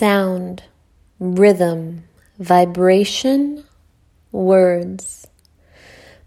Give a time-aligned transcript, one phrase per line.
[0.00, 0.62] sound,
[1.18, 2.02] rhythm,
[2.38, 3.62] vibration,
[4.32, 5.26] words.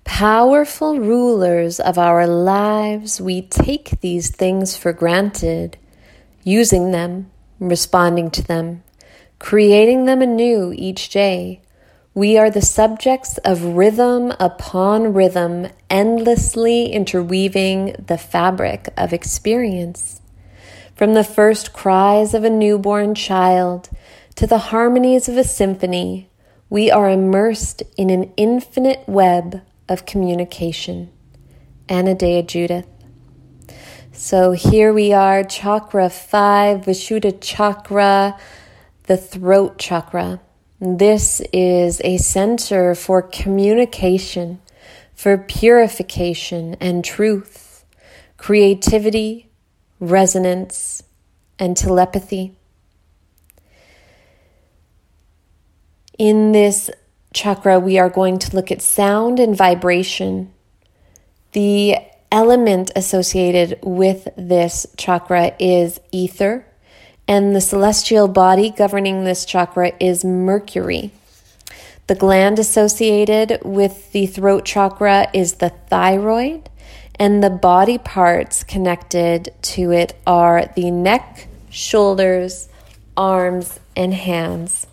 [0.03, 5.75] Powerful rulers of our lives, we take these things for granted,
[6.43, 8.83] using them, responding to them,
[9.39, 11.59] creating them anew each day.
[12.13, 20.21] We are the subjects of rhythm upon rhythm, endlessly interweaving the fabric of experience.
[20.95, 23.89] From the first cries of a newborn child
[24.35, 26.29] to the harmonies of a symphony,
[26.69, 31.11] we are immersed in an infinite web of communication.
[31.89, 32.87] Anodea Judith.
[34.11, 38.37] So here we are, chakra five, Vishuddha chakra,
[39.07, 40.41] the throat chakra.
[40.79, 44.61] This is a center for communication,
[45.15, 47.83] for purification and truth,
[48.37, 49.49] creativity,
[50.09, 51.03] resonance,
[51.59, 52.55] and telepathy.
[56.17, 56.89] In this
[57.33, 60.53] chakra, we are going to look at sound and vibration.
[61.53, 61.97] The
[62.31, 66.65] element associated with this chakra is ether,
[67.27, 71.11] and the celestial body governing this chakra is Mercury.
[72.07, 76.69] The gland associated with the throat chakra is the thyroid,
[77.19, 82.69] and the body parts connected to it are the neck, shoulders,
[83.15, 84.87] arms, and hands.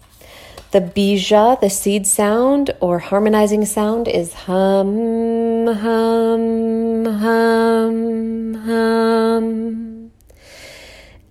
[0.73, 10.13] The bija, the seed sound or harmonizing sound, is hum, hum, hum, hum.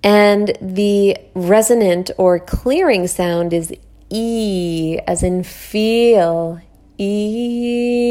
[0.03, 3.73] And the resonant or clearing sound is
[4.09, 6.59] e, as in feel,
[6.97, 8.09] e.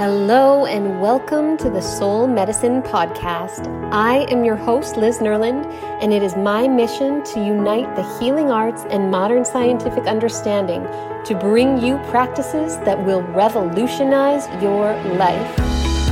[0.00, 3.68] Hello and welcome to the Soul Medicine Podcast.
[3.92, 5.66] I am your host, Liz Nerland,
[6.00, 10.84] and it is my mission to unite the healing arts and modern scientific understanding
[11.26, 15.54] to bring you practices that will revolutionize your life.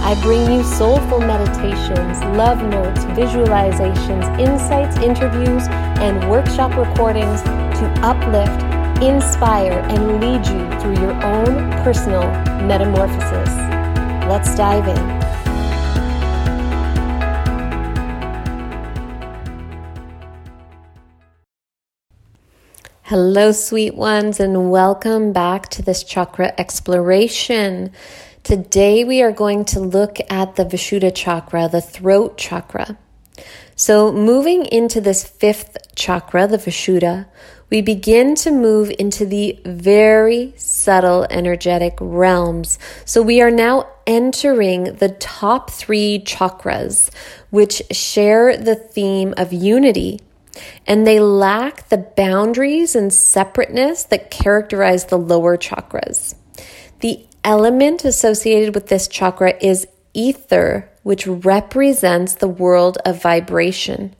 [0.04, 5.66] I bring you soulful meditations, love notes, visualizations, insights, interviews,
[6.04, 8.62] and workshop recordings to uplift,
[9.02, 12.28] inspire, and lead you through your own personal
[12.66, 13.77] metamorphosis.
[14.28, 15.18] Let's dive in.
[23.04, 27.90] Hello, sweet ones, and welcome back to this chakra exploration.
[28.42, 32.98] Today, we are going to look at the Vishuddha chakra, the throat chakra.
[33.76, 37.28] So, moving into this fifth chakra, the Vishuddha,
[37.70, 42.78] we begin to move into the very subtle energetic realms.
[43.04, 47.10] So we are now entering the top three chakras,
[47.50, 50.18] which share the theme of unity.
[50.86, 56.34] And they lack the boundaries and separateness that characterize the lower chakras.
[57.00, 64.16] The element associated with this chakra is ether, which represents the world of vibration.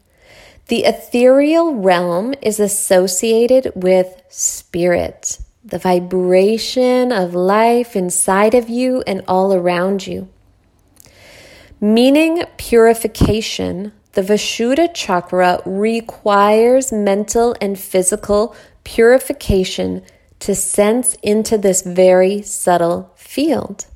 [0.69, 9.23] The ethereal realm is associated with spirit, the vibration of life inside of you and
[9.29, 10.29] all around you.
[11.81, 20.03] Meaning purification, the Vishuddha chakra requires mental and physical purification
[20.41, 23.87] to sense into this very subtle field.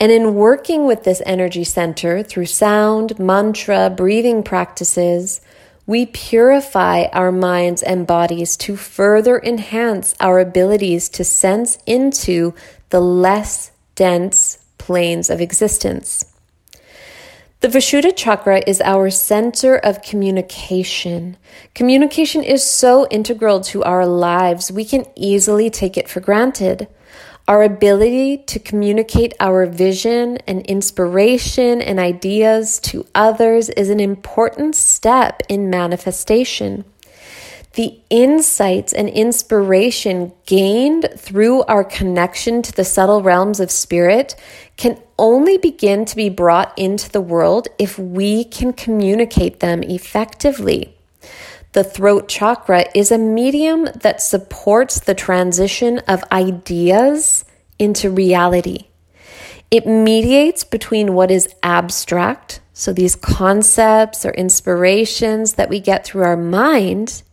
[0.00, 5.40] And in working with this energy center through sound, mantra, breathing practices,
[5.86, 12.54] we purify our minds and bodies to further enhance our abilities to sense into
[12.90, 16.24] the less dense planes of existence.
[17.60, 21.38] The Vishuddha chakra is our center of communication.
[21.74, 26.88] Communication is so integral to our lives, we can easily take it for granted.
[27.46, 34.76] Our ability to communicate our vision and inspiration and ideas to others is an important
[34.76, 36.86] step in manifestation.
[37.74, 44.36] The insights and inspiration gained through our connection to the subtle realms of spirit
[44.78, 50.93] can only begin to be brought into the world if we can communicate them effectively.
[51.74, 57.44] The throat chakra is a medium that supports the transition of ideas
[57.80, 58.86] into reality.
[59.72, 66.22] It mediates between what is abstract, so these concepts or inspirations that we get through
[66.22, 67.24] our mind,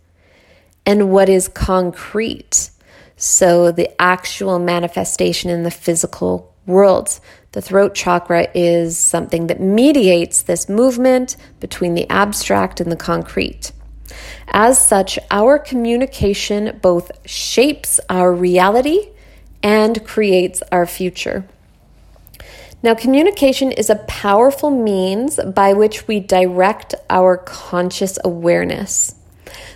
[0.87, 2.71] and what is concrete,
[3.15, 7.19] so the actual manifestation in the physical world.
[7.51, 13.71] The throat chakra is something that mediates this movement between the abstract and the concrete.
[14.47, 19.09] As such, our communication both shapes our reality
[19.63, 21.45] and creates our future.
[22.83, 29.15] Now, communication is a powerful means by which we direct our conscious awareness.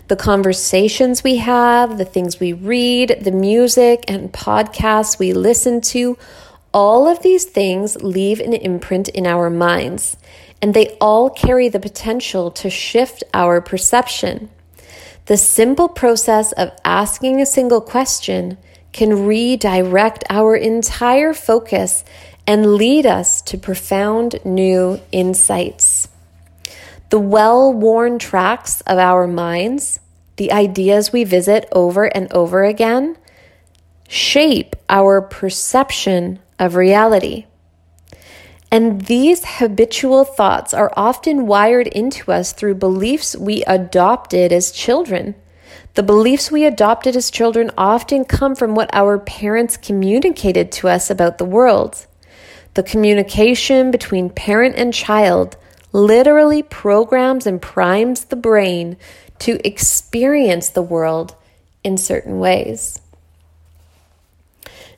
[0.07, 6.17] The conversations we have, the things we read, the music and podcasts we listen to,
[6.73, 10.17] all of these things leave an imprint in our minds,
[10.61, 14.49] and they all carry the potential to shift our perception.
[15.25, 18.57] The simple process of asking a single question
[18.91, 22.03] can redirect our entire focus
[22.47, 26.07] and lead us to profound new insights.
[27.09, 29.99] The well worn tracks of our minds,
[30.37, 33.17] the ideas we visit over and over again,
[34.07, 37.45] shape our perception of reality.
[38.75, 45.33] And these habitual thoughts are often wired into us through beliefs we adopted as children.
[45.93, 51.09] The beliefs we adopted as children often come from what our parents communicated to us
[51.09, 52.05] about the world.
[52.73, 55.55] The communication between parent and child
[55.93, 58.97] literally programs and primes the brain
[59.39, 61.33] to experience the world
[61.81, 62.99] in certain ways.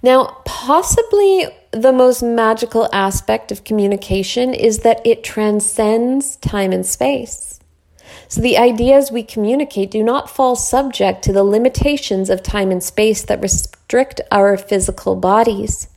[0.01, 7.59] Now, possibly the most magical aspect of communication is that it transcends time and space.
[8.27, 12.83] So the ideas we communicate do not fall subject to the limitations of time and
[12.83, 15.87] space that restrict our physical bodies.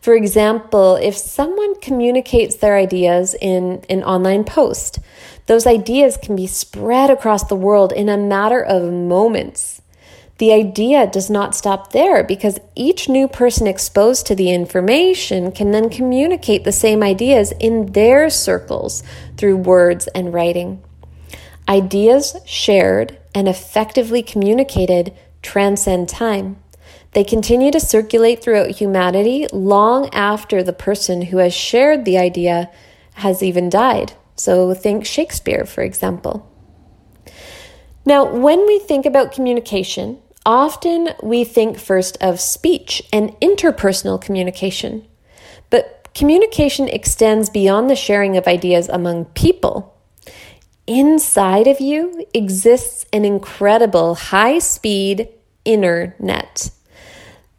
[0.00, 4.98] For example, if someone communicates their ideas in an online post,
[5.46, 9.73] those ideas can be spread across the world in a matter of moments.
[10.38, 15.70] The idea does not stop there because each new person exposed to the information can
[15.70, 19.04] then communicate the same ideas in their circles
[19.36, 20.82] through words and writing.
[21.68, 26.56] Ideas shared and effectively communicated transcend time.
[27.12, 32.70] They continue to circulate throughout humanity long after the person who has shared the idea
[33.14, 34.14] has even died.
[34.34, 36.50] So, think Shakespeare, for example.
[38.04, 45.06] Now, when we think about communication, often we think first of speech and interpersonal communication.
[45.70, 49.94] But communication extends beyond the sharing of ideas among people.
[50.86, 55.28] Inside of you exists an incredible high speed
[55.64, 56.70] inner net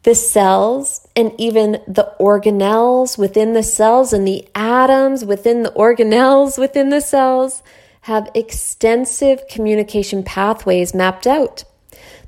[0.05, 6.59] the cells and even the organelles within the cells and the atoms within the organelles
[6.59, 7.63] within the cells
[8.01, 11.63] have extensive communication pathways mapped out.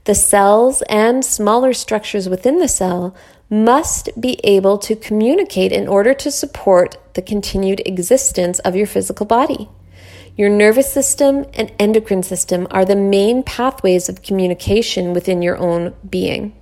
[0.07, 3.13] The cells and smaller structures within the cell
[3.49, 9.25] must be able to communicate in order to support the continued existence of your physical
[9.25, 9.67] body.
[10.37, 15.93] Your nervous system and endocrine system are the main pathways of communication within your own
[16.09, 16.55] being.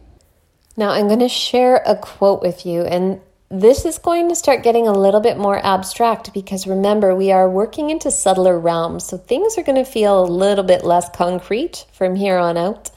[0.76, 4.64] Now, I'm going to share a quote with you, and this is going to start
[4.64, 9.20] getting a little bit more abstract because remember, we are working into subtler realms, so
[9.20, 12.90] things are going to feel a little bit less concrete from here on out.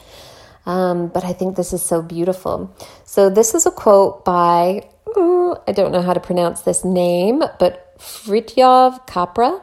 [0.65, 2.75] Um, but I think this is so beautiful.
[3.05, 7.39] So, this is a quote by, ooh, I don't know how to pronounce this name,
[7.59, 9.61] but Fritjof Capra.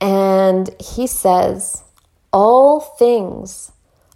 [0.00, 1.82] And he says,
[2.32, 3.72] All things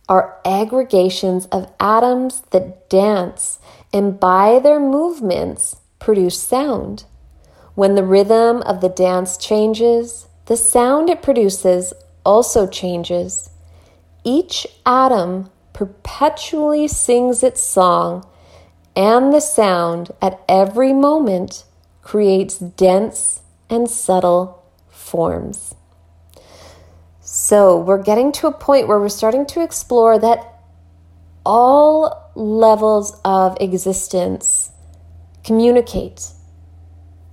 [0.09, 3.61] are aggregations of atoms that dance
[3.93, 7.05] and by their movements produce sound.
[7.75, 11.93] When the rhythm of the dance changes, the sound it produces
[12.25, 13.50] also changes.
[14.33, 18.25] Each atom perpetually sings its song,
[18.95, 21.65] and the sound at every moment
[22.01, 25.75] creates dense and subtle forms.
[27.21, 30.61] So we're getting to a point where we're starting to explore that
[31.45, 34.71] all levels of existence
[35.43, 36.29] communicate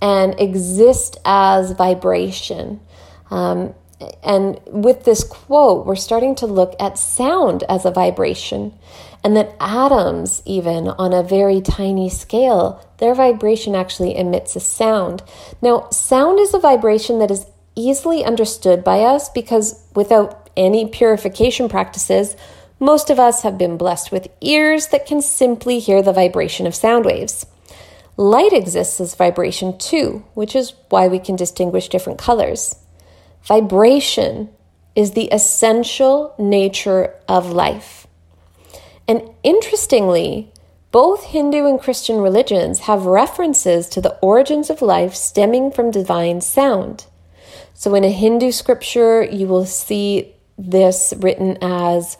[0.02, 2.80] and exist as vibration.
[3.30, 3.74] Um,
[4.22, 8.72] and with this quote, we're starting to look at sound as a vibration,
[9.24, 15.22] and that atoms, even on a very tiny scale, their vibration actually emits a sound.
[15.60, 21.68] Now, sound is a vibration that is easily understood by us because without any purification
[21.68, 22.36] practices,
[22.80, 26.74] most of us have been blessed with ears that can simply hear the vibration of
[26.74, 27.46] sound waves.
[28.16, 32.76] Light exists as vibration too, which is why we can distinguish different colors.
[33.48, 34.50] Vibration
[34.94, 38.06] is the essential nature of life.
[39.08, 40.52] And interestingly,
[40.92, 46.42] both Hindu and Christian religions have references to the origins of life stemming from divine
[46.42, 47.06] sound.
[47.72, 52.18] So, in a Hindu scripture, you will see this written as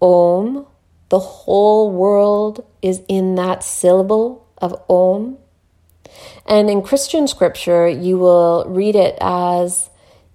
[0.00, 0.66] Om.
[1.10, 5.36] The whole world is in that syllable of Om.
[6.46, 9.90] And in Christian scripture, you will read it as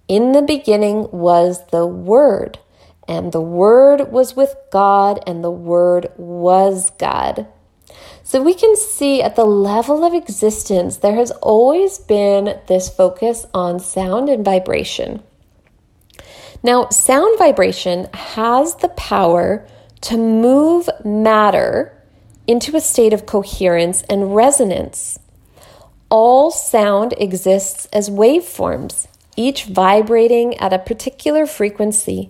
[0.10, 2.58] In the beginning was the Word,
[3.08, 7.46] and the Word was with God, and the Word was God.
[8.24, 13.46] So we can see at the level of existence, there has always been this focus
[13.54, 15.22] on sound and vibration.
[16.64, 19.68] Now, sound vibration has the power
[20.02, 21.96] to move matter
[22.48, 25.20] into a state of coherence and resonance.
[26.10, 29.06] All sound exists as waveforms,
[29.40, 32.30] each vibrating at a particular frequency.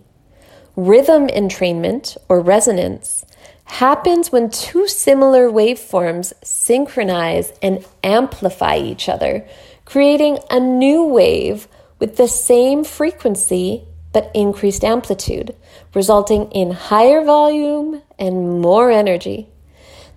[0.75, 3.25] Rhythm entrainment, or resonance,
[3.65, 9.43] happens when two similar waveforms synchronize and amplify each other,
[9.85, 15.55] creating a new wave with the same frequency but increased amplitude,
[15.95, 19.49] resulting in higher volume and more energy.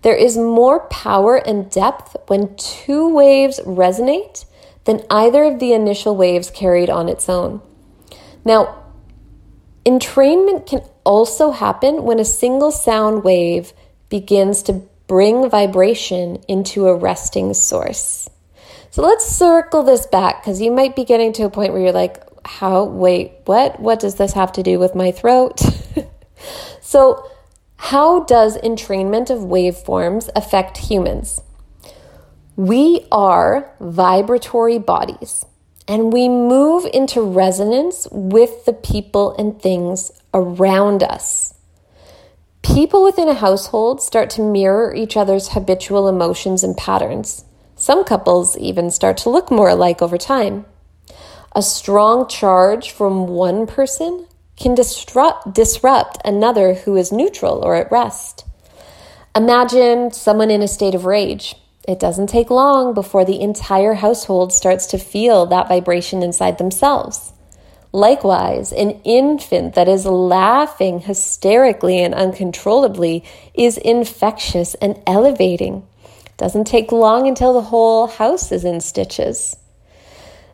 [0.02, 4.44] There is more power and depth when two waves resonate
[4.84, 7.60] than either of the initial waves carried on its own.
[8.44, 8.84] Now,
[9.86, 13.72] entrainment can also happen when a single sound wave
[14.08, 18.28] begins to bring vibration into a resting source.
[18.90, 21.92] So let's circle this back because you might be getting to a point where you're
[21.92, 23.80] like, how, wait, what?
[23.80, 25.60] What does this have to do with my throat?
[26.80, 27.28] so,
[27.76, 31.40] how does entrainment of waveforms affect humans?
[32.56, 35.46] We are vibratory bodies
[35.88, 41.54] and we move into resonance with the people and things around us.
[42.62, 47.46] People within a household start to mirror each other's habitual emotions and patterns.
[47.74, 50.66] Some couples even start to look more alike over time.
[51.56, 57.90] A strong charge from one person can disrupt, disrupt another who is neutral or at
[57.90, 58.44] rest.
[59.34, 61.56] Imagine someone in a state of rage.
[61.88, 67.32] It doesn't take long before the entire household starts to feel that vibration inside themselves.
[67.92, 75.86] Likewise, an infant that is laughing hysterically and uncontrollably is infectious and elevating.
[76.38, 79.56] Doesn't take long until the whole house is in stitches.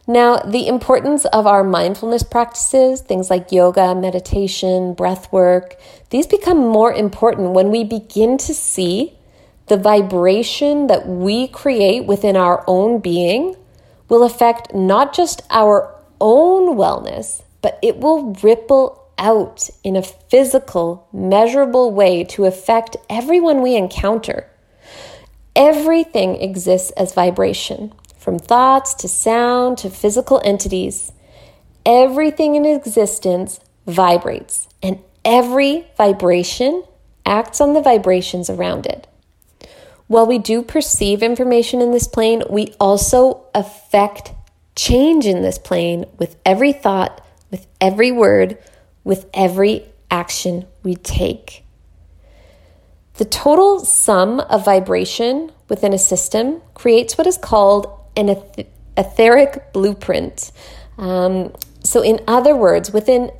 [0.06, 5.76] Now, the importance of our mindfulness practices, things like yoga, meditation, breath work,
[6.08, 9.17] these become more important when we begin to see
[9.68, 13.56] the vibration that we create within our own being
[14.08, 21.08] will affect not just our own wellness, but it will ripple out in a physical,
[21.12, 24.48] measurable way to affect everyone we encounter.
[25.56, 31.12] Everything exists as vibration, from thoughts to sound to physical entities.
[31.84, 36.84] Everything in existence vibrates, and every vibration
[37.26, 39.07] acts on the vibrations around it.
[40.08, 44.32] While we do perceive information in this plane, we also affect
[44.74, 48.58] change in this plane with every thought, with every word,
[49.04, 51.64] with every action we take.
[53.14, 57.86] The total sum of vibration within a system creates what is called
[58.16, 58.34] an
[58.96, 60.52] etheric blueprint.
[60.96, 61.52] Um,
[61.84, 63.30] so, in other words, within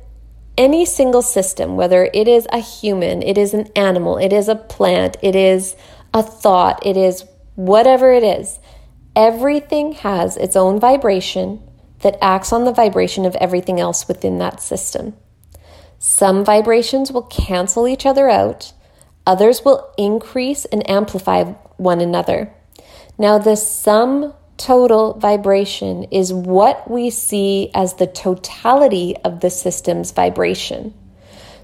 [0.57, 4.55] any single system, whether it is a human, it is an animal, it is a
[4.55, 5.75] plant, it is
[6.13, 7.25] a thought, it is
[7.55, 8.59] whatever it is,
[9.19, 11.61] Everything has its own vibration
[12.03, 15.13] that acts on the vibration of everything else within that system.
[15.97, 18.71] Some vibrations will cancel each other out,
[19.27, 21.43] others will increase and amplify
[21.75, 22.53] one another.
[23.17, 30.11] Now, the sum total vibration is what we see as the totality of the system's
[30.11, 30.93] vibration.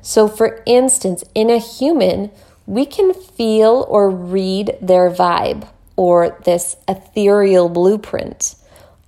[0.01, 2.31] So, for instance, in a human,
[2.65, 8.55] we can feel or read their vibe or this ethereal blueprint,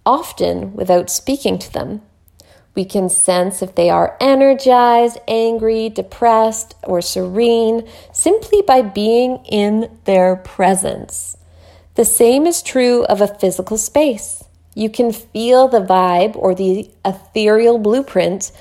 [0.05, 2.01] often without speaking to them.
[2.75, 9.97] We can sense if they are energized, angry, depressed, or serene simply by being in
[10.05, 11.37] their presence.
[11.95, 14.43] The same is true of a physical space.
[14.75, 18.51] You can feel the vibe or the ethereal blueprint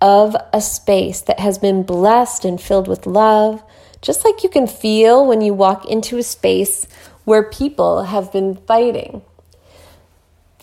[0.00, 3.62] of a space that has been blessed and filled with love,
[4.02, 6.86] just like you can feel when you walk into a space
[7.24, 9.22] where people have been fighting.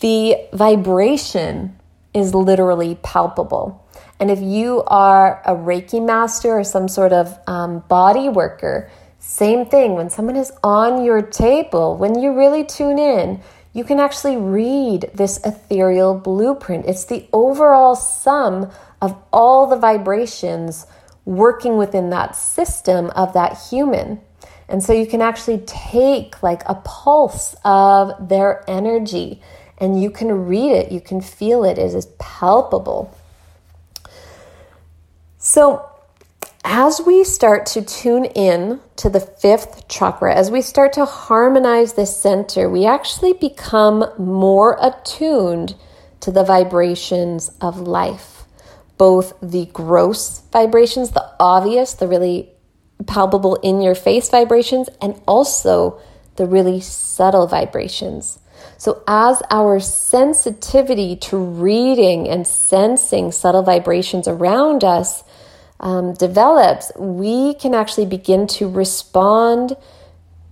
[0.00, 1.78] The vibration
[2.14, 3.84] is literally palpable.
[4.20, 9.66] And if you are a Reiki master or some sort of um, body worker, same
[9.66, 9.94] thing.
[9.94, 13.40] When someone is on your table, when you really tune in,
[13.72, 16.86] you can actually read this ethereal blueprint.
[16.86, 20.86] It's the overall sum of all the vibrations
[21.28, 24.18] working within that system of that human.
[24.66, 29.42] And so you can actually take like a pulse of their energy
[29.76, 33.14] and you can read it, you can feel it, it is palpable.
[35.36, 35.84] So,
[36.64, 41.92] as we start to tune in to the fifth chakra, as we start to harmonize
[41.92, 45.76] this center, we actually become more attuned
[46.20, 48.37] to the vibrations of life,
[48.98, 52.50] both the gross vibrations, the obvious, the really
[53.06, 56.00] palpable in your face vibrations, and also
[56.36, 58.38] the really subtle vibrations.
[58.76, 65.24] So, as our sensitivity to reading and sensing subtle vibrations around us
[65.80, 69.76] um, develops, we can actually begin to respond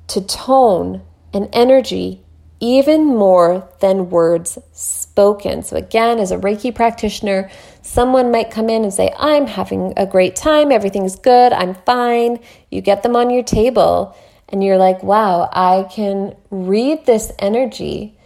[0.09, 2.23] to tone and energy
[2.59, 5.63] even more than words spoken.
[5.63, 7.51] So, again, as a Reiki practitioner,
[7.87, 12.41] someone might come in and say, I'm having a great time, everything's good, I'm fine.
[12.71, 14.17] You get them on your table,
[14.49, 18.19] and you're like, wow, I can read this energy,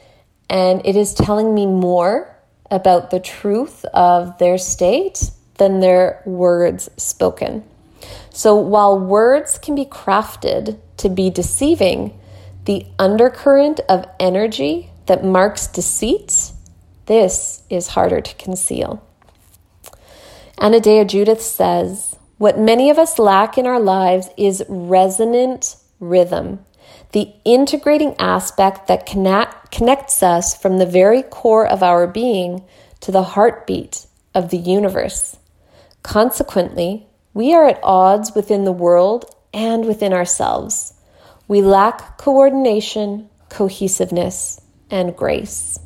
[0.49, 2.35] and it is telling me more
[2.71, 7.65] about the truth of their state than their words spoken.
[8.31, 12.19] So while words can be crafted to be deceiving,
[12.65, 16.53] the undercurrent of energy that marks deceit,
[17.07, 19.05] this is harder to conceal.
[20.61, 26.67] Anodea Judith says, What many of us lack in our lives is resonant rhythm,
[27.13, 32.63] the integrating aspect that connect, connects us from the very core of our being
[33.01, 35.39] to the heartbeat of the universe.
[36.03, 40.93] Consequently, we are at odds within the world and within ourselves.
[41.49, 45.79] We lack coordination, cohesiveness, and grace.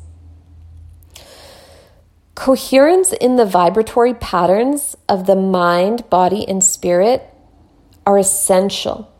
[2.35, 7.33] Coherence in the vibratory patterns of the mind, body, and spirit
[8.05, 9.11] are essential.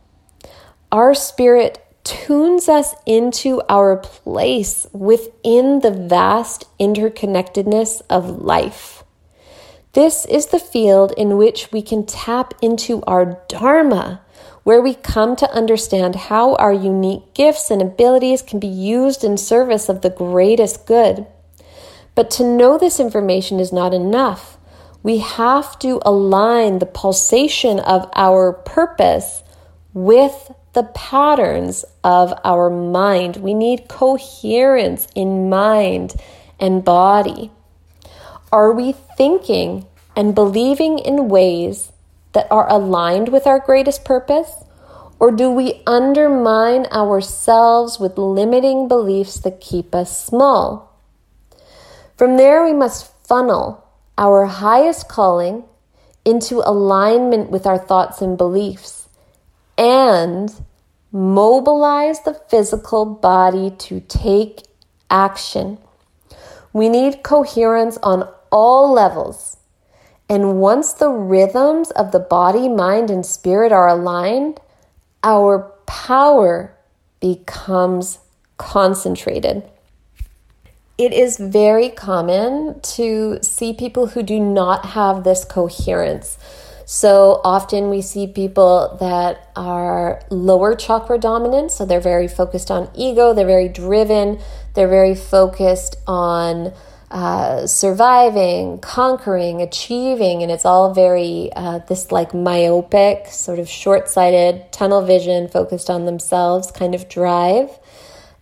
[0.92, 9.03] Our spirit tunes us into our place within the vast interconnectedness of life.
[9.94, 14.22] This is the field in which we can tap into our Dharma,
[14.63, 19.37] where we come to understand how our unique gifts and abilities can be used in
[19.37, 21.25] service of the greatest good.
[22.16, 24.58] But to know this information is not enough.
[25.04, 29.44] We have to align the pulsation of our purpose
[29.94, 33.38] with the patterns of our mind.
[33.38, 36.16] We need coherence in mind
[36.60, 37.51] and body.
[38.51, 41.92] Are we thinking and believing in ways
[42.32, 44.51] that are aligned with our greatest purpose?
[45.20, 50.95] Or do we undermine ourselves with limiting beliefs that keep us small?
[52.18, 53.84] From there, we must funnel
[54.18, 55.66] our highest calling
[56.24, 59.10] into alignment with our thoughts and beliefs
[59.78, 60.54] and
[61.12, 64.64] mobilize the physical body to take
[65.10, 65.78] action.
[66.72, 69.58] We need coherence on all levels.
[70.30, 74.60] And once the rhythms of the body, mind, and spirit are aligned,
[75.24, 76.75] our power
[77.20, 78.20] becomes
[78.58, 79.64] concentrated.
[80.98, 86.38] It is very common to see people who do not have this coherence.
[86.86, 92.90] So often we see people that are lower chakra dominant, so they're very focused on
[92.94, 94.40] ego, they're very driven,
[94.74, 96.72] they're very focused on
[97.12, 104.08] uh, surviving, conquering, achieving, and it's all very uh, this like myopic, sort of short
[104.08, 107.70] sighted, tunnel vision, focused on themselves kind of drive.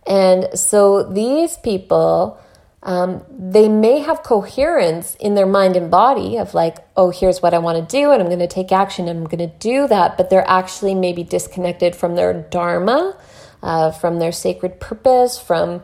[0.06, 2.38] And so these people,
[2.84, 7.54] um, they may have coherence in their mind and body of like, oh, here's what
[7.54, 9.88] I want to do, and I'm going to take action, and I'm going to do
[9.88, 13.16] that, but they're actually maybe disconnected from their dharma,
[13.62, 15.82] uh, from their sacred purpose, from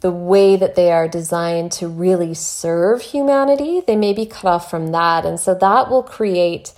[0.00, 4.70] the way that they are designed to really serve humanity, they may be cut off
[4.70, 5.26] from that.
[5.26, 6.72] And so that will create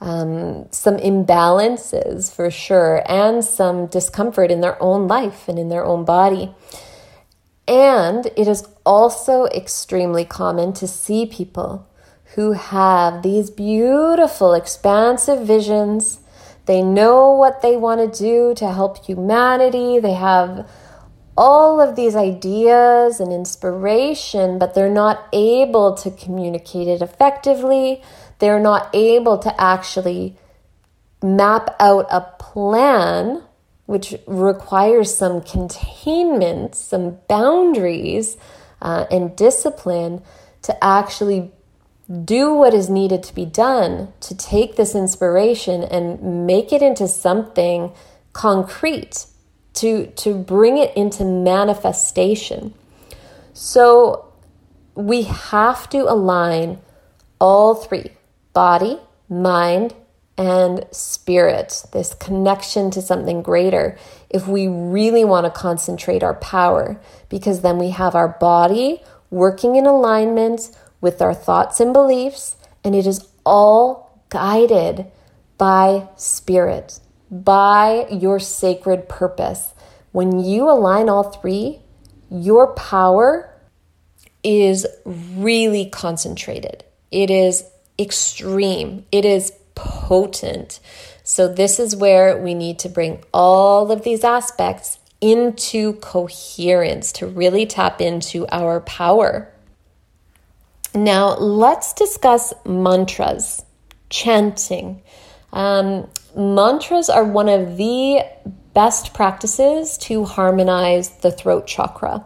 [0.00, 5.84] um, some imbalances for sure and some discomfort in their own life and in their
[5.84, 6.54] own body.
[7.68, 11.86] And it is also extremely common to see people
[12.34, 16.20] who have these beautiful, expansive visions.
[16.64, 19.98] They know what they want to do to help humanity.
[19.98, 20.68] They have
[21.36, 28.02] all of these ideas and inspiration, but they're not able to communicate it effectively.
[28.38, 30.36] They're not able to actually
[31.22, 33.42] map out a plan
[33.88, 38.36] which requires some containment, some boundaries,
[38.82, 40.20] uh, and discipline
[40.60, 41.50] to actually
[42.22, 47.08] do what is needed to be done to take this inspiration and make it into
[47.08, 47.90] something
[48.34, 49.24] concrete
[49.72, 52.74] to to bring it into manifestation.
[53.54, 54.30] So
[54.94, 56.78] we have to align
[57.40, 58.10] all three
[58.52, 58.98] body
[59.30, 59.94] mind
[60.38, 63.98] and spirit this connection to something greater
[64.30, 66.98] if we really want to concentrate our power
[67.28, 70.70] because then we have our body working in alignment
[71.00, 75.06] with our thoughts and beliefs, and it is all guided
[75.56, 79.72] by spirit, by your sacred purpose.
[80.12, 81.80] When you align all three,
[82.30, 83.54] your power
[84.42, 86.84] is really concentrated.
[87.10, 87.64] It is
[87.98, 89.04] extreme.
[89.10, 90.80] It is potent.
[91.22, 97.26] So, this is where we need to bring all of these aspects into coherence to
[97.26, 99.52] really tap into our power.
[100.94, 103.64] Now, let's discuss mantras,
[104.10, 105.02] chanting.
[105.52, 108.24] Um, mantras are one of the
[108.74, 112.24] best practices to harmonize the throat chakra.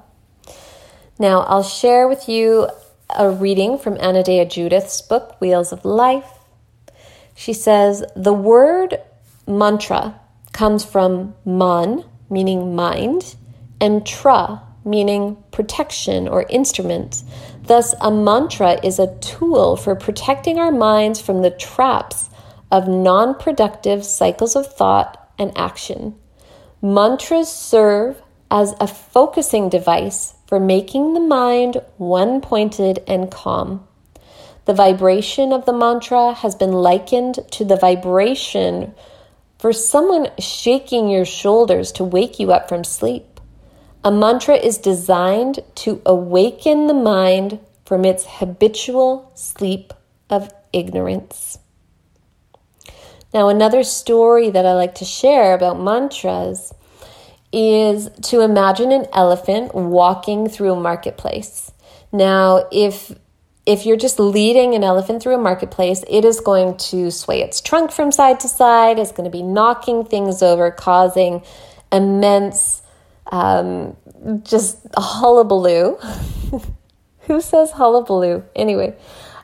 [1.18, 2.68] Now, I'll share with you
[3.16, 6.30] a reading from Anodea Judith's book, Wheels of Life.
[7.34, 9.00] She says, The word
[9.46, 10.20] mantra
[10.52, 13.36] comes from man, meaning mind,
[13.80, 17.22] and tra, meaning protection or instrument.
[17.64, 22.30] Thus, a mantra is a tool for protecting our minds from the traps
[22.70, 26.14] of non productive cycles of thought and action.
[26.80, 33.86] Mantras serve as a focusing device for making the mind one pointed and calm.
[34.64, 38.94] The vibration of the mantra has been likened to the vibration
[39.58, 43.40] for someone shaking your shoulders to wake you up from sleep.
[44.04, 49.92] A mantra is designed to awaken the mind from its habitual sleep
[50.30, 51.58] of ignorance.
[53.34, 56.72] Now, another story that I like to share about mantras
[57.52, 61.72] is to imagine an elephant walking through a marketplace.
[62.12, 63.14] Now, if
[63.64, 67.60] if you're just leading an elephant through a marketplace, it is going to sway its
[67.60, 71.42] trunk from side to side, it's going to be knocking things over, causing
[71.92, 72.82] immense
[73.30, 73.96] um,
[74.42, 75.96] just hullabaloo.
[77.26, 78.42] Who says hullabaloo?
[78.56, 78.96] Anyway,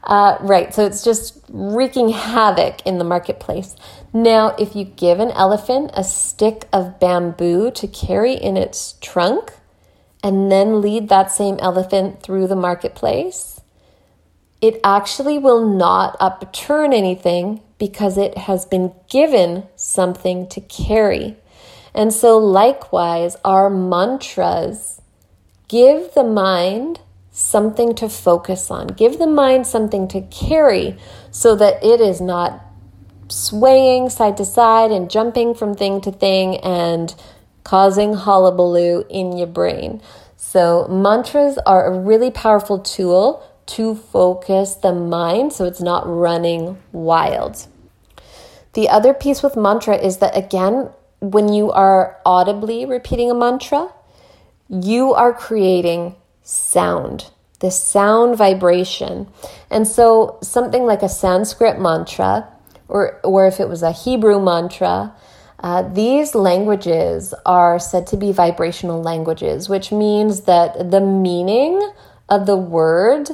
[0.02, 3.76] uh, right, so it's just wreaking havoc in the marketplace.
[4.12, 9.52] Now, if you give an elephant a stick of bamboo to carry in its trunk
[10.24, 13.57] and then lead that same elephant through the marketplace,
[14.60, 21.36] it actually will not upturn anything because it has been given something to carry.
[21.94, 25.00] And so, likewise, our mantras
[25.68, 30.98] give the mind something to focus on, give the mind something to carry
[31.30, 32.64] so that it is not
[33.28, 37.14] swaying side to side and jumping from thing to thing and
[37.62, 40.00] causing hullabaloo in your brain.
[40.36, 46.78] So, mantras are a really powerful tool to focus the mind so it's not running
[46.92, 47.66] wild.
[48.72, 53.92] The other piece with mantra is that, again, when you are audibly repeating a mantra,
[54.68, 59.28] you are creating sound, the sound vibration.
[59.70, 62.48] And so, something like a Sanskrit mantra,
[62.88, 65.14] or, or if it was a Hebrew mantra,
[65.60, 71.82] uh, these languages are said to be vibrational languages, which means that the meaning
[72.28, 73.30] of the word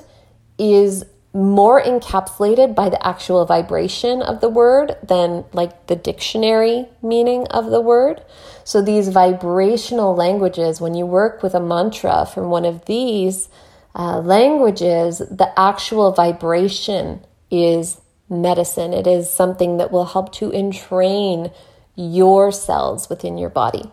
[0.59, 7.45] is more encapsulated by the actual vibration of the word than like the dictionary meaning
[7.49, 8.23] of the word.
[8.63, 13.49] So these vibrational languages, when you work with a mantra from one of these
[13.97, 18.93] uh, languages, the actual vibration is medicine.
[18.93, 21.51] It is something that will help to entrain
[21.97, 23.91] your cells within your body.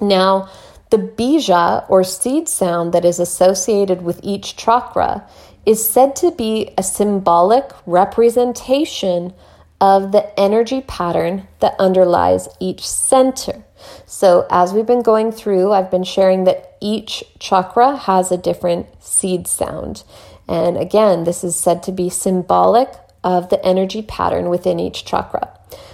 [0.00, 0.50] Now,
[0.90, 5.26] the bija or seed sound that is associated with each chakra
[5.66, 9.32] is said to be a symbolic representation
[9.80, 13.64] of the energy pattern that underlies each center.
[14.06, 18.86] So, as we've been going through, I've been sharing that each chakra has a different
[19.02, 20.04] seed sound.
[20.48, 22.88] And again, this is said to be symbolic
[23.22, 25.50] of the energy pattern within each chakra.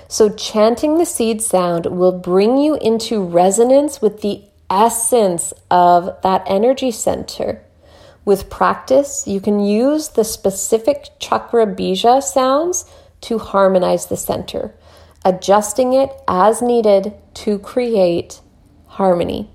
[0.09, 6.45] So, chanting the seed sound will bring you into resonance with the essence of that
[6.47, 7.61] energy center.
[8.25, 12.85] With practice, you can use the specific chakra bija sounds
[13.23, 14.75] to harmonize the center.
[15.25, 18.41] adjusting it as needed to create
[18.87, 19.51] harmony.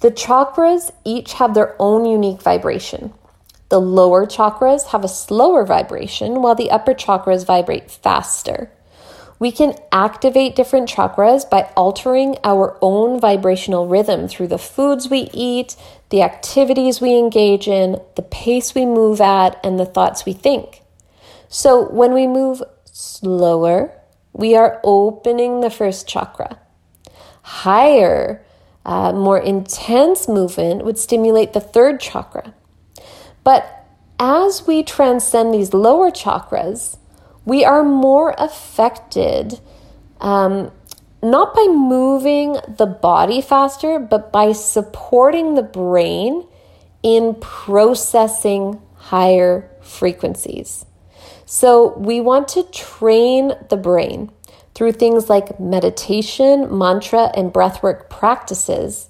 [0.00, 3.12] The chakras each have their own unique vibration.
[3.68, 8.70] The lower chakras have a slower vibration, while the upper chakras vibrate faster.
[9.38, 15.30] We can activate different chakras by altering our own vibrational rhythm through the foods we
[15.32, 15.76] eat,
[16.10, 20.82] the activities we engage in, the pace we move at, and the thoughts we think.
[21.48, 23.92] So when we move slower,
[24.32, 26.58] we are opening the first chakra.
[27.42, 28.44] Higher,
[28.84, 32.54] uh, more intense movement would stimulate the third chakra.
[33.44, 33.86] But
[34.18, 36.96] as we transcend these lower chakras,
[37.48, 39.58] we are more affected
[40.20, 40.70] um,
[41.22, 46.46] not by moving the body faster, but by supporting the brain
[47.02, 50.84] in processing higher frequencies.
[51.46, 54.30] So, we want to train the brain
[54.74, 59.08] through things like meditation, mantra, and breathwork practices.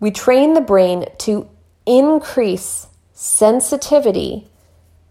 [0.00, 1.50] We train the brain to
[1.84, 4.48] increase sensitivity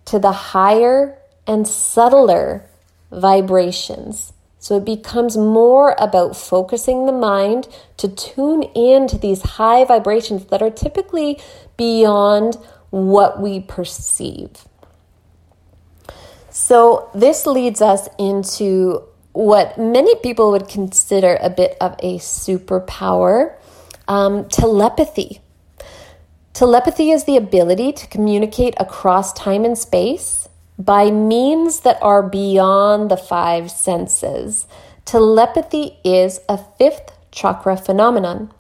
[0.06, 2.66] to the higher and subtler
[3.12, 4.34] vibrations.
[4.60, 10.46] So it becomes more about focusing the mind to tune in to these high vibrations
[10.46, 11.40] that are typically
[11.78, 12.58] beyond
[12.92, 14.52] what we perceive.
[16.52, 23.56] So this leads us into what many people would consider a bit of a superpower
[24.08, 25.42] um, telepathy.
[26.54, 33.12] Telepathy is the ability to communicate across time and space by means that are beyond
[33.12, 34.66] the five senses.
[35.06, 38.52] Telepathy is a fifth chakra phenomenon.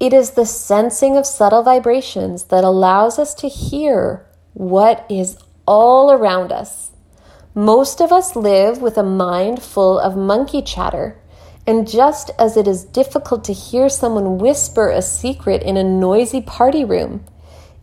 [0.00, 6.10] It is the sensing of subtle vibrations that allows us to hear what is all
[6.10, 6.90] around us.
[7.54, 11.18] Most of us live with a mind full of monkey chatter.
[11.66, 16.40] And just as it is difficult to hear someone whisper a secret in a noisy
[16.40, 17.24] party room,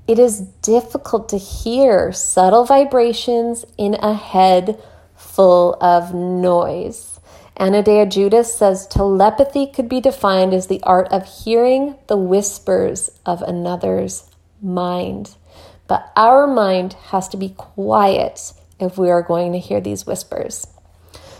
[0.09, 4.81] it is difficult to hear subtle vibrations in a head
[5.15, 7.19] full of noise.
[7.59, 13.43] Anodea Judith says telepathy could be defined as the art of hearing the whispers of
[13.43, 14.27] another's
[14.59, 15.35] mind.
[15.85, 20.65] But our mind has to be quiet if we are going to hear these whispers.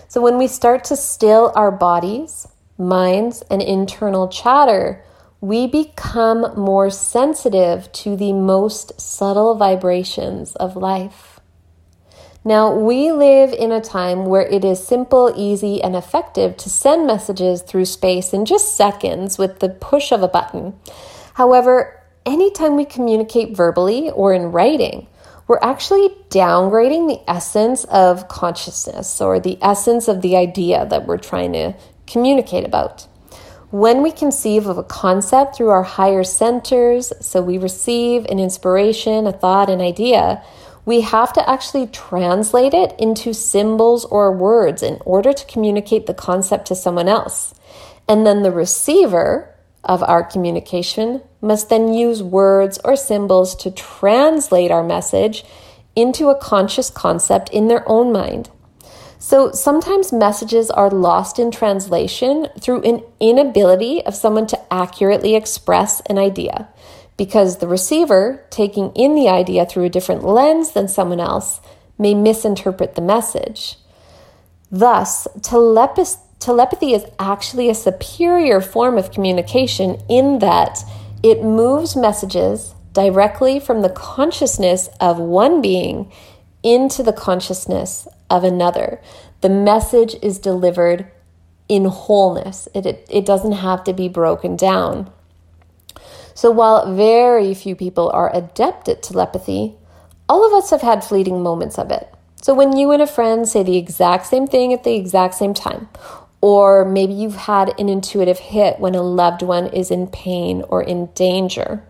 [0.08, 5.04] So when we start to still our bodies, minds, and internal chatter,
[5.42, 11.40] we become more sensitive to the most subtle vibrations of life.
[12.44, 17.06] Now, we live in a time where it is simple, easy, and effective to send
[17.06, 20.74] messages through space in just seconds with the push of a button.
[21.34, 25.08] However, anytime we communicate verbally or in writing,
[25.48, 31.18] we're actually downgrading the essence of consciousness or the essence of the idea that we're
[31.18, 31.74] trying to
[32.08, 33.08] communicate about.
[33.72, 39.28] When we conceive of a concept through our higher centers, so we receive an inspiration,
[39.28, 40.44] a thought, an idea,
[40.86, 46.16] we have to actually translate it into symbols or words in order to communicate the
[46.16, 47.54] concept to someone else.
[48.08, 49.54] And then the receiver
[49.84, 55.46] of our communication must then use words or symbols to translate our message
[55.96, 58.50] into a conscious concept in their own mind.
[59.22, 66.00] So sometimes messages are lost in translation through an inability of someone to accurately express
[66.06, 66.70] an idea
[67.18, 71.60] because the receiver, taking in the idea through a different lens than someone else,
[71.98, 73.76] may misinterpret the message.
[74.72, 80.80] Thus, telepathy is actually a superior form of communication in that
[81.22, 86.10] it moves messages directly from the consciousness of one being
[86.64, 89.02] into the consciousness of another.
[89.42, 91.10] The message is delivered
[91.70, 95.12] in wholeness, it, it, it doesn't have to be broken down.
[96.34, 99.76] So, while very few people are adept at telepathy,
[100.28, 102.12] all of us have had fleeting moments of it.
[102.42, 105.54] So, when you and a friend say the exact same thing at the exact same
[105.54, 105.90] time,
[106.42, 110.82] or maybe you've had an intuitive hit when a loved one is in pain or
[110.82, 111.84] in danger.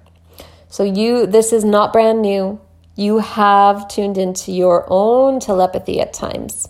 [0.67, 2.59] So, you, this is not brand new.
[2.99, 6.67] You have tuned into your own telepathy at times.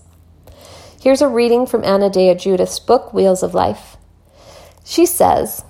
[1.01, 3.97] Here's a reading from Anodea Judith's book, Wheels of Life.
[4.85, 5.65] She says,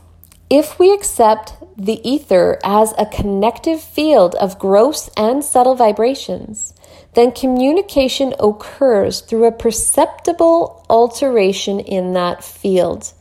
[0.50, 6.74] if we accept the ether as a connective field of gross and subtle vibrations,
[7.14, 13.14] then communication occurs through a perceptible alteration in that field.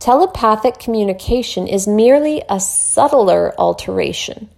[0.00, 4.50] Telepathic communication is merely a subtler alteration,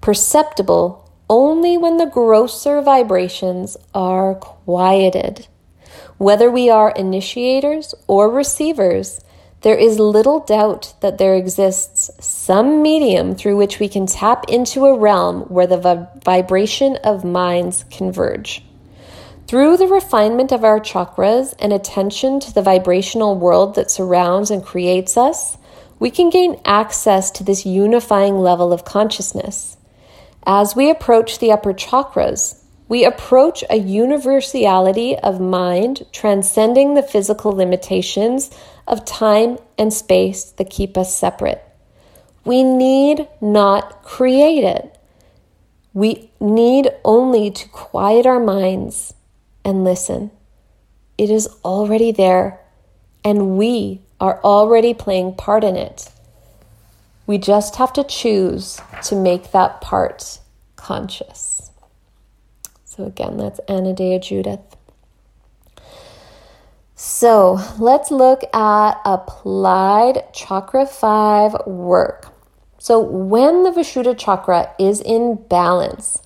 [0.00, 5.46] perceptible only when the grosser vibrations are quieted.
[6.18, 9.20] Whether we are initiators or receivers,
[9.62, 14.86] there is little doubt that there exists some medium through which we can tap into
[14.86, 18.62] a realm where the vibration of minds converge.
[19.46, 24.64] Through the refinement of our chakras and attention to the vibrational world that surrounds and
[24.64, 25.56] creates us,
[25.98, 29.75] we can gain access to this unifying level of consciousness.
[30.48, 37.50] As we approach the upper chakras, we approach a universality of mind transcending the physical
[37.50, 38.56] limitations
[38.86, 41.64] of time and space that keep us separate.
[42.44, 44.96] We need not create it.
[45.92, 49.14] We need only to quiet our minds
[49.64, 50.30] and listen.
[51.18, 52.60] It is already there,
[53.24, 56.08] and we are already playing part in it.
[57.26, 60.40] We just have to choose to make that part
[60.76, 61.70] conscious.
[62.84, 64.76] So, again, that's Anodea Judith.
[66.94, 72.32] So let's look at applied chakra 5 work.
[72.78, 76.22] So, when the Vishuddha chakra is in balance,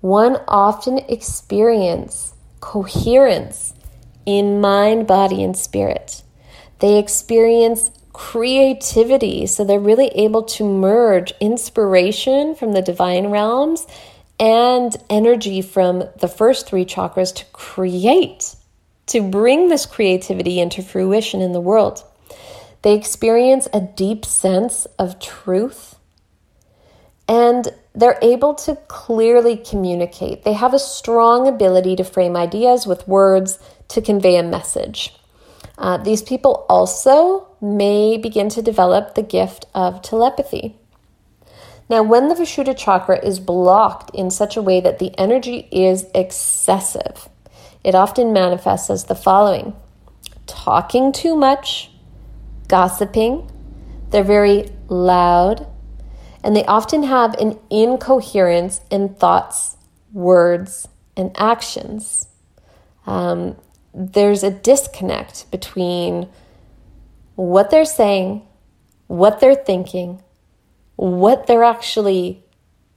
[0.00, 3.74] one often experiences coherence
[4.24, 6.22] in mind, body, and spirit.
[6.78, 13.86] They experience creativity, so they're really able to merge inspiration from the divine realms
[14.38, 18.56] and energy from the first three chakras to create
[19.06, 22.04] to bring this creativity into fruition in the world.
[22.82, 25.96] They experience a deep sense of truth
[27.28, 30.44] and they're able to clearly communicate.
[30.44, 35.14] They have a strong ability to frame ideas with words to convey a message.
[35.78, 40.76] Uh, these people also may begin to develop the gift of telepathy.
[41.88, 46.06] Now, when the Vishuddha chakra is blocked in such a way that the energy is
[46.14, 47.28] excessive,
[47.84, 49.74] it often manifests as the following
[50.46, 51.90] talking too much,
[52.68, 53.50] gossiping,
[54.10, 55.66] they're very loud,
[56.44, 59.76] and they often have an incoherence in thoughts,
[60.12, 62.26] words, and actions.
[63.06, 63.56] Um,
[63.94, 66.28] there's a disconnect between
[67.34, 68.42] what they're saying,
[69.06, 70.22] what they're thinking,
[70.96, 72.42] what they're actually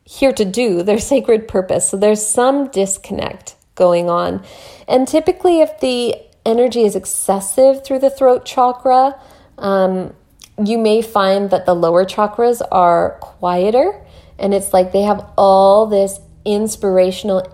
[0.03, 1.89] here to do, their sacred purpose.
[1.89, 4.43] So there's some disconnect going on.
[4.87, 9.19] And typically, if the energy is excessive through the throat chakra,
[9.57, 10.13] um,
[10.63, 14.01] you may find that the lower chakras are quieter
[14.37, 17.51] and it's like they have all this inspirational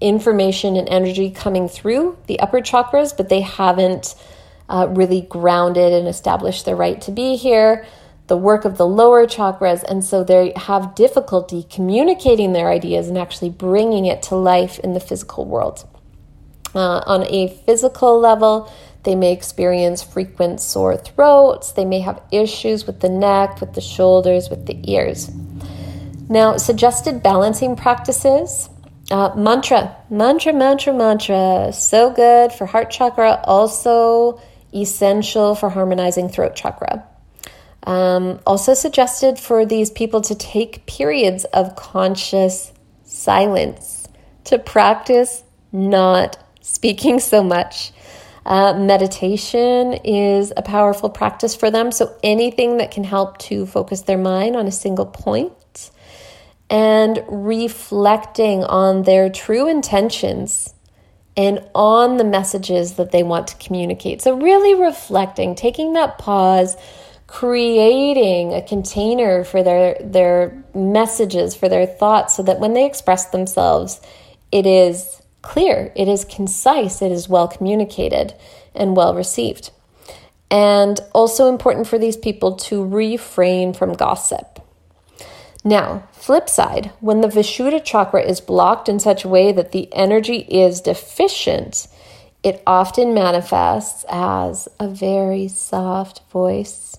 [0.00, 4.14] information and energy coming through the upper chakras, but they haven't
[4.68, 7.86] uh, really grounded and established their right to be here.
[8.26, 13.16] The work of the lower chakras, and so they have difficulty communicating their ideas and
[13.16, 15.88] actually bringing it to life in the physical world.
[16.74, 18.70] Uh, on a physical level,
[19.04, 21.72] they may experience frequent sore throats.
[21.72, 25.30] They may have issues with the neck, with the shoulders, with the ears.
[26.28, 28.68] Now, suggested balancing practices
[29.10, 31.72] uh, mantra, mantra, mantra, mantra.
[31.72, 34.40] So good for heart chakra, also
[34.74, 37.06] essential for harmonizing throat chakra.
[37.84, 42.72] Um, also suggested for these people to take periods of conscious
[43.04, 44.08] silence
[44.44, 47.92] to practice not speaking so much.
[48.44, 51.90] Uh, meditation is a powerful practice for them.
[51.90, 55.52] So, anything that can help to focus their mind on a single point
[56.68, 60.74] and reflecting on their true intentions
[61.36, 64.22] and on the messages that they want to communicate.
[64.22, 66.76] So, really reflecting, taking that pause,
[67.26, 73.26] creating a container for their, their messages, for their thoughts, so that when they express
[73.26, 74.00] themselves,
[74.50, 78.34] it is clear, it is concise, it is well communicated
[78.74, 79.70] and well received.
[80.50, 84.55] And also important for these people to refrain from gossip.
[85.66, 89.92] Now, flip side, when the Vishuddha chakra is blocked in such a way that the
[89.92, 91.88] energy is deficient,
[92.44, 96.96] it often manifests as a very soft voice,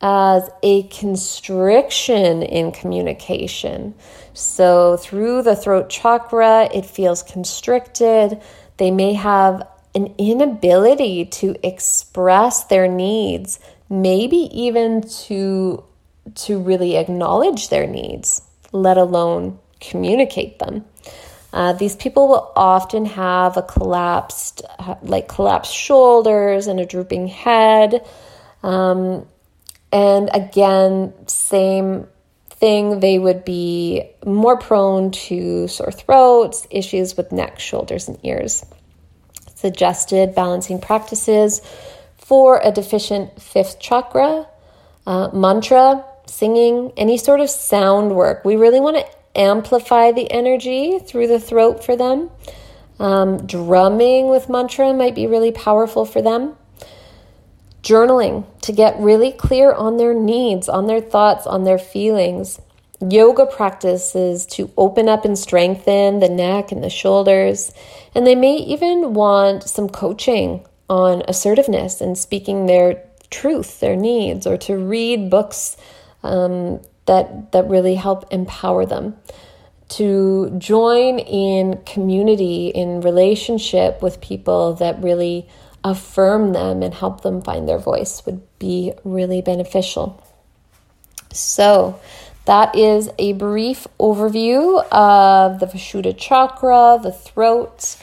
[0.00, 3.92] as a constriction in communication.
[4.32, 8.40] So, through the throat chakra, it feels constricted.
[8.78, 15.84] They may have an inability to express their needs, maybe even to,
[16.34, 20.84] to really acknowledge their needs, let alone communicate them.
[21.52, 24.62] Uh, these people will often have a collapsed,
[25.02, 28.04] like collapsed shoulders and a drooping head.
[28.62, 29.26] Um,
[29.92, 32.08] and again, same
[32.50, 38.64] thing, they would be more prone to sore throats, issues with neck, shoulders, and ears.
[39.54, 41.60] Suggested balancing practices
[42.16, 44.48] for a deficient fifth chakra,
[45.06, 48.44] uh, mantra, singing, any sort of sound work.
[48.44, 49.06] We really want to
[49.38, 52.30] amplify the energy through the throat for them.
[52.98, 56.56] Um, drumming with mantra might be really powerful for them.
[57.82, 62.60] Journaling to get really clear on their needs, on their thoughts, on their feelings.
[63.00, 67.72] Yoga practices to open up and strengthen the neck and the shoulders.
[68.14, 74.46] And they may even want some coaching on assertiveness and speaking their truth, their needs,
[74.46, 75.76] or to read books
[76.24, 79.16] um, that, that really help empower them
[79.90, 85.46] to join in community, in relationship with people that really
[85.84, 90.20] affirm them and help them find their voice would be really beneficial.
[91.30, 92.00] So,
[92.46, 97.96] that is a brief overview of the Vishuddha chakra, the throat,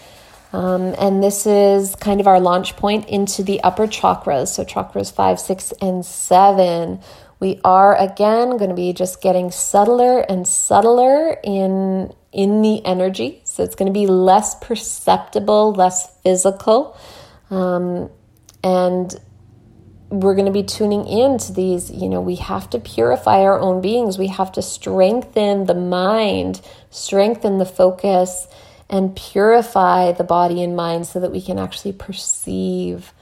[0.53, 4.49] um, and this is kind of our launch point into the upper chakras.
[4.49, 7.01] So, chakras five, six, and seven,
[7.41, 13.41] we are again going to be just getting subtler and subtler in in the energy.
[13.43, 16.97] So it's going to be less perceptible, less physical,
[17.49, 18.09] um,
[18.63, 19.13] and
[20.09, 21.89] we're going to be tuning in to these.
[21.89, 24.17] You know, we have to purify our own beings.
[24.17, 26.61] We have to strengthen the mind,
[26.91, 28.47] strengthen the focus,
[28.87, 33.13] and purify the body and mind so that we can actually perceive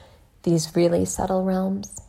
[0.43, 2.08] these really subtle realms.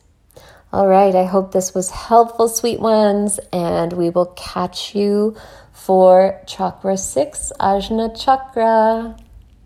[0.73, 5.35] All right, I hope this was helpful, sweet ones, and we will catch you
[5.73, 9.17] for Chakra 6, Ajna Chakra.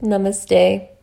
[0.01, 0.94] Namaste.